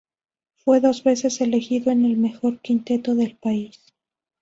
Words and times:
Fue 0.55 0.79
dos 0.81 1.03
veces 1.03 1.41
elegido 1.41 1.91
en 1.91 2.05
el 2.05 2.17
mejor 2.17 2.59
quinteto 2.59 3.13
del 3.13 3.35
país. 3.35 3.93